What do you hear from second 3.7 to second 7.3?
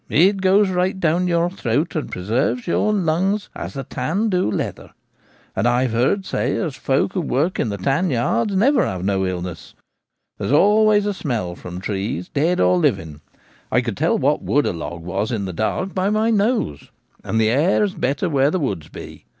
the tan do leather. And I've heard say as folk who